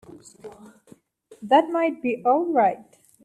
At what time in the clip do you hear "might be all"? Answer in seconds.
1.69-2.47